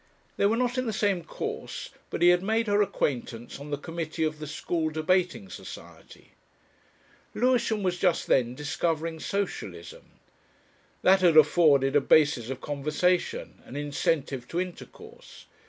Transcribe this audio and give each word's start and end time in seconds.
They 0.37 0.47
were 0.47 0.57
not 0.57 0.79
in 0.79 0.87
the 0.87 0.93
same 0.93 1.23
course, 1.23 1.91
but 2.09 2.23
he 2.23 2.29
had 2.29 2.41
made 2.41 2.65
her 2.65 2.81
acquaintance 2.81 3.59
on 3.59 3.69
the 3.69 3.77
committee 3.77 4.23
of 4.23 4.39
the 4.39 4.47
school 4.47 4.89
Debating 4.89 5.47
Society. 5.47 6.31
Lewisham 7.35 7.83
was 7.83 7.99
just 7.99 8.25
then 8.25 8.55
discovering 8.55 9.19
Socialism. 9.19 10.13
That 11.03 11.21
had 11.21 11.37
afforded 11.37 11.95
a 11.95 12.01
basis 12.01 12.49
of 12.49 12.61
conversation 12.61 13.61
an 13.63 13.75
incentive 13.75 14.47
to 14.47 14.59
intercourse. 14.59 15.45